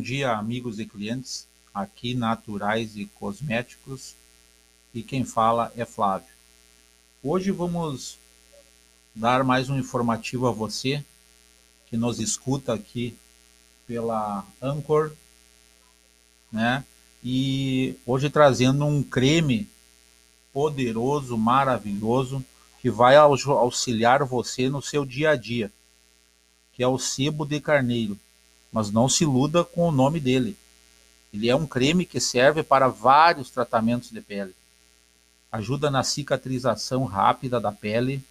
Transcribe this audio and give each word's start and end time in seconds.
dia, 0.00 0.32
amigos 0.32 0.80
e 0.80 0.84
clientes, 0.84 1.46
aqui 1.72 2.12
Naturais 2.12 2.96
e 2.96 3.06
Cosméticos, 3.06 4.16
e 4.92 5.04
quem 5.04 5.24
fala 5.24 5.72
é 5.76 5.84
Flávio. 5.84 6.26
Hoje 7.22 7.52
vamos 7.52 8.18
dar 9.14 9.44
mais 9.44 9.70
um 9.70 9.78
informativo 9.78 10.48
a 10.48 10.50
você 10.50 11.04
que 11.86 11.96
nos 11.96 12.18
escuta 12.18 12.74
aqui 12.74 13.16
pela 13.86 14.44
Anchor, 14.60 15.12
né? 16.50 16.84
E 17.22 17.94
hoje 18.04 18.28
trazendo 18.28 18.84
um 18.84 19.00
creme 19.00 19.70
poderoso, 20.52 21.38
maravilhoso, 21.38 22.44
que 22.80 22.90
vai 22.90 23.14
auxiliar 23.14 24.24
você 24.24 24.68
no 24.68 24.82
seu 24.82 25.04
dia 25.04 25.30
a 25.30 25.36
dia, 25.36 25.70
que 26.72 26.82
é 26.82 26.88
o 26.88 26.98
sebo 26.98 27.46
de 27.46 27.60
carneiro. 27.60 28.18
Mas 28.72 28.90
não 28.90 29.08
se 29.08 29.24
iluda 29.24 29.64
com 29.64 29.88
o 29.88 29.92
nome 29.92 30.20
dele. 30.20 30.56
Ele 31.32 31.48
é 31.48 31.56
um 31.56 31.66
creme 31.66 32.04
que 32.04 32.20
serve 32.20 32.62
para 32.62 32.88
vários 32.88 33.50
tratamentos 33.50 34.10
de 34.10 34.20
pele 34.20 34.54
ajuda 35.50 35.90
na 35.90 36.02
cicatrização 36.02 37.04
rápida 37.04 37.58
da 37.58 37.72
pele. 37.72 38.22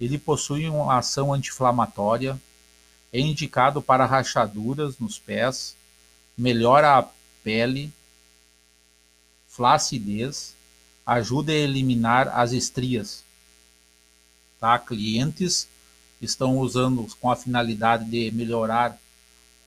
Ele 0.00 0.18
possui 0.18 0.68
uma 0.68 0.98
ação 0.98 1.32
anti-inflamatória, 1.32 2.40
é 3.12 3.20
indicado 3.20 3.80
para 3.80 4.04
rachaduras 4.04 4.98
nos 4.98 5.18
pés, 5.18 5.76
melhora 6.36 6.98
a 6.98 7.08
pele, 7.44 7.92
flacidez, 9.46 10.54
ajuda 11.06 11.52
a 11.52 11.56
eliminar 11.56 12.28
as 12.28 12.52
estrias. 12.52 13.22
Tá? 14.58 14.78
Clientes 14.78 15.68
estão 16.20 16.58
usando 16.58 17.06
com 17.20 17.30
a 17.30 17.36
finalidade 17.36 18.04
de 18.06 18.32
melhorar 18.32 18.98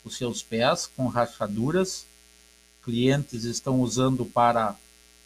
os 0.07 0.17
seus 0.17 0.41
pés 0.41 0.89
com 0.95 1.07
rachaduras. 1.07 2.05
Clientes 2.83 3.43
estão 3.43 3.81
usando 3.81 4.25
para 4.25 4.75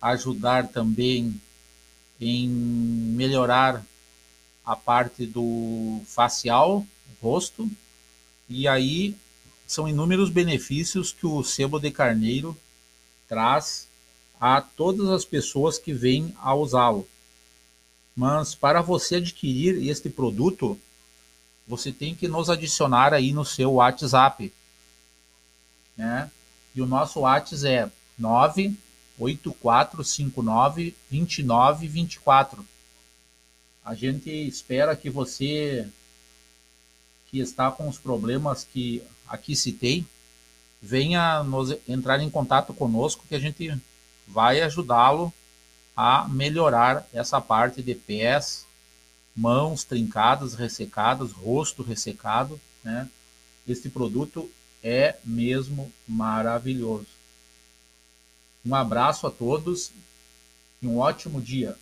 ajudar 0.02 0.68
também 0.68 1.40
em 2.20 2.48
melhorar 2.50 3.86
a 4.66 4.76
parte 4.76 5.26
do 5.26 6.02
facial, 6.06 6.86
rosto, 7.22 7.70
e 8.50 8.68
aí 8.68 9.16
são 9.66 9.88
inúmeros 9.88 10.30
benefícios 10.30 11.14
que 11.14 11.26
o 11.26 11.44
sebo 11.44 11.80
de 11.80 11.92
carneiro 11.92 12.58
traz 13.28 13.88
a 14.40 14.60
todas 14.60 15.08
as 15.10 15.24
pessoas 15.24 15.78
que 15.78 15.94
vêm 15.94 16.36
a 16.40 16.54
usá-lo. 16.54 17.08
Mas 18.16 18.54
para 18.54 18.82
você 18.82 19.16
adquirir 19.16 19.88
este 19.88 20.10
produto, 20.10 20.78
você 21.68 21.92
tem 21.92 22.14
que 22.14 22.28
nos 22.28 22.50
adicionar 22.50 23.14
aí 23.14 23.32
no 23.32 23.46
seu 23.46 23.74
WhatsApp. 23.74 24.52
Né? 26.02 26.32
E 26.74 26.82
o 26.82 26.88
nosso 26.88 27.20
WhatsApp 27.20 27.68
é 27.68 27.92
9 28.18 28.76
8459 29.20 30.96
2924. 31.12 32.66
A 33.86 33.94
gente 33.94 34.32
espera 34.32 34.96
que 34.96 35.12
você 35.12 35.88
que 37.28 37.40
está 37.40 37.70
com 37.70 37.88
os 37.88 38.00
problemas 38.00 38.64
que 38.64 39.04
aqui 39.28 39.56
citei 39.56 40.04
venha 40.82 41.44
nos, 41.44 41.78
entrar 41.88 42.20
em 42.20 42.32
contato 42.32 42.74
conosco 42.74 43.24
que 43.30 43.36
a 43.36 43.40
gente 43.40 43.80
vai 44.28 44.60
ajudá-lo 44.60 45.32
a 45.96 46.28
melhorar 46.28 47.08
essa 47.14 47.40
parte 47.40 47.84
de 47.84 47.94
pés, 47.94 48.66
mãos 49.36 49.84
trincadas, 49.84 50.56
ressecadas, 50.56 51.32
rosto 51.32 51.84
ressecado, 51.84 52.60
né? 52.84 53.08
Este 53.68 53.88
produto 53.88 54.50
é 54.84 55.16
mesmo 55.24 55.92
maravilhoso. 56.08 57.08
Um 58.66 58.76
abraço 58.76 59.26
a 59.26 59.32
todos 59.32 59.92
e 60.82 60.88
um 60.88 61.00
ótimo 61.00 61.42
dia. 61.42 61.76